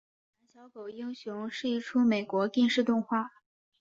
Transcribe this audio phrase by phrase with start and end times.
[0.39, 3.29] 胆小狗英雄是一出美国电视动画。